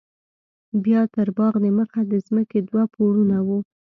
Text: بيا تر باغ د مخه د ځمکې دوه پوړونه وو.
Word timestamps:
بيا 0.83 1.01
تر 1.15 1.27
باغ 1.37 1.53
د 1.63 1.65
مخه 1.77 2.01
د 2.11 2.13
ځمکې 2.27 2.59
دوه 2.69 2.83
پوړونه 2.93 3.37
وو. 3.47 3.59